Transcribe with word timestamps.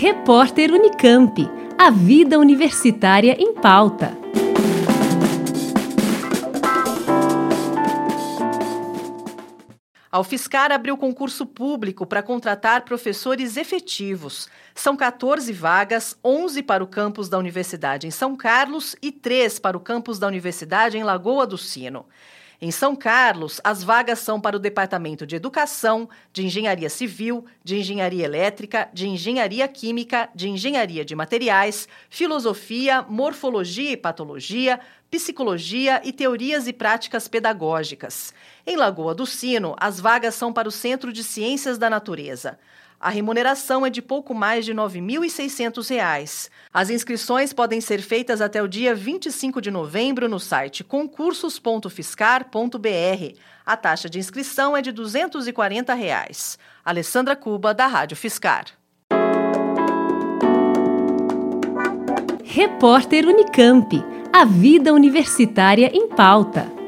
Repórter 0.00 0.72
Unicamp. 0.72 1.46
A 1.76 1.90
vida 1.90 2.38
universitária 2.38 3.36
em 3.38 3.52
pauta. 3.52 4.16
A 10.10 10.18
UFSCar 10.18 10.72
abriu 10.72 10.96
concurso 10.96 11.44
público 11.44 12.06
para 12.06 12.22
contratar 12.22 12.86
professores 12.86 13.58
efetivos. 13.58 14.48
São 14.74 14.96
14 14.96 15.52
vagas, 15.52 16.16
11 16.24 16.62
para 16.62 16.82
o 16.82 16.86
campus 16.86 17.28
da 17.28 17.36
Universidade 17.36 18.06
em 18.06 18.10
São 18.10 18.34
Carlos 18.34 18.96
e 19.02 19.12
3 19.12 19.58
para 19.58 19.76
o 19.76 19.80
campus 19.80 20.18
da 20.18 20.26
Universidade 20.26 20.96
em 20.96 21.04
Lagoa 21.04 21.46
do 21.46 21.58
Sino. 21.58 22.06
Em 22.62 22.70
São 22.70 22.94
Carlos, 22.94 23.58
as 23.64 23.82
vagas 23.82 24.18
são 24.18 24.38
para 24.38 24.54
o 24.54 24.58
Departamento 24.58 25.26
de 25.26 25.34
Educação, 25.34 26.06
de 26.30 26.44
Engenharia 26.44 26.90
Civil, 26.90 27.46
de 27.64 27.78
Engenharia 27.78 28.26
Elétrica, 28.26 28.90
de 28.92 29.08
Engenharia 29.08 29.66
Química, 29.66 30.28
de 30.34 30.46
Engenharia 30.46 31.02
de 31.02 31.16
Materiais, 31.16 31.88
Filosofia, 32.10 33.00
Morfologia 33.08 33.92
e 33.92 33.96
Patologia, 33.96 34.78
Psicologia 35.10 36.02
e 36.04 36.12
Teorias 36.12 36.66
e 36.66 36.72
Práticas 36.74 37.28
Pedagógicas. 37.28 38.34
Em 38.66 38.76
Lagoa 38.76 39.14
do 39.14 39.24
Sino, 39.24 39.74
as 39.80 39.98
vagas 39.98 40.34
são 40.34 40.52
para 40.52 40.68
o 40.68 40.72
Centro 40.72 41.14
de 41.14 41.24
Ciências 41.24 41.78
da 41.78 41.88
Natureza. 41.88 42.58
A 43.00 43.08
remuneração 43.08 43.86
é 43.86 43.88
de 43.88 44.02
pouco 44.02 44.34
mais 44.34 44.66
de 44.66 44.72
R$ 44.72 44.78
9.600. 44.78 46.50
As 46.72 46.90
inscrições 46.90 47.50
podem 47.50 47.80
ser 47.80 48.02
feitas 48.02 48.42
até 48.42 48.62
o 48.62 48.68
dia 48.68 48.94
25 48.94 49.62
de 49.62 49.70
novembro 49.70 50.28
no 50.28 50.38
site 50.38 50.84
concursos.fiscar.br. 50.84 53.38
A 53.64 53.76
taxa 53.76 54.10
de 54.10 54.18
inscrição 54.18 54.76
é 54.76 54.82
de 54.82 54.92
240 54.92 55.94
reais. 55.94 56.58
Alessandra 56.84 57.34
Cuba, 57.34 57.72
da 57.72 57.86
Rádio 57.86 58.18
Fiscar. 58.18 58.66
Repórter 62.44 63.26
Unicamp. 63.26 64.04
A 64.30 64.44
vida 64.44 64.92
universitária 64.92 65.90
em 65.94 66.08
pauta. 66.08 66.79